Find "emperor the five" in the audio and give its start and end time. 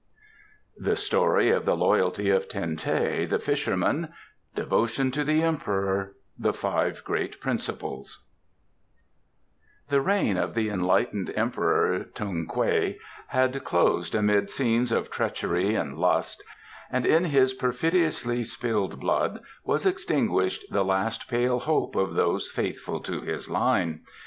5.43-7.03